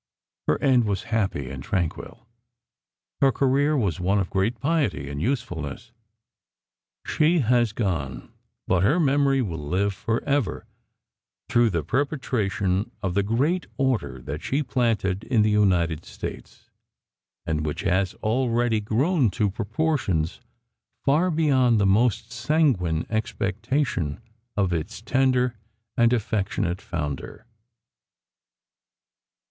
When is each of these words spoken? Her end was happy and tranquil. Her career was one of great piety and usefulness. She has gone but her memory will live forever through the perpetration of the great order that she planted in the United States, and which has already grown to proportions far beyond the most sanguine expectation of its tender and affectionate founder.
Her 0.47 0.59
end 0.63 0.85
was 0.85 1.03
happy 1.13 1.47
and 1.51 1.61
tranquil. 1.63 2.25
Her 3.21 3.31
career 3.31 3.77
was 3.77 3.99
one 3.99 4.17
of 4.17 4.31
great 4.31 4.59
piety 4.59 5.11
and 5.11 5.21
usefulness. 5.21 5.91
She 7.05 7.37
has 7.41 7.71
gone 7.71 8.33
but 8.67 8.81
her 8.81 8.99
memory 8.99 9.43
will 9.43 9.63
live 9.63 9.93
forever 9.93 10.65
through 11.47 11.69
the 11.69 11.83
perpetration 11.83 12.89
of 13.03 13.13
the 13.13 13.21
great 13.21 13.67
order 13.77 14.19
that 14.23 14.41
she 14.41 14.63
planted 14.63 15.23
in 15.25 15.43
the 15.43 15.51
United 15.51 16.03
States, 16.03 16.71
and 17.45 17.63
which 17.63 17.81
has 17.81 18.15
already 18.23 18.79
grown 18.81 19.29
to 19.29 19.51
proportions 19.51 20.39
far 21.05 21.29
beyond 21.29 21.79
the 21.79 21.85
most 21.85 22.31
sanguine 22.31 23.05
expectation 23.11 24.19
of 24.57 24.73
its 24.73 24.99
tender 24.99 25.59
and 25.95 26.11
affectionate 26.11 26.81
founder. 26.81 27.45